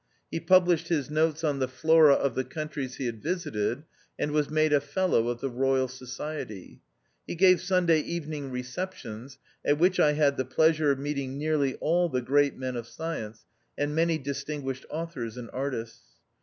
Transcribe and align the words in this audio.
He 0.31 0.39
published 0.39 0.87
his 0.87 1.11
notes 1.11 1.43
on 1.43 1.59
the 1.59 1.67
Flora 1.67 2.15
of 2.15 2.33
the 2.33 2.43
countries 2.43 2.95
he 2.95 3.05
had 3.05 3.21
visited, 3.21 3.83
and 4.17 4.31
was 4.31 4.49
made 4.49 4.73
a 4.73 4.81
Fellow 4.81 5.27
of 5.27 5.41
the 5.41 5.49
Royal 5.51 5.87
Society. 5.87 6.81
He 7.27 7.35
gave 7.35 7.61
Sunday 7.61 7.99
even 7.99 8.33
ing 8.33 8.49
receptions, 8.51 9.37
at 9.63 9.77
which 9.77 9.99
I 9.99 10.13
had 10.13 10.37
the 10.37 10.43
pleasure 10.45 10.89
of 10.89 10.97
meeting 10.97 11.37
nearly 11.37 11.75
all 11.75 12.09
the 12.09 12.23
great 12.23 12.57
men 12.57 12.75
of 12.75 12.87
science, 12.87 13.45
and 13.77 13.93
many 13.93 14.17
distinguished 14.17 14.87
authors 14.89 15.37
and 15.37 15.51
artists. 15.53 16.01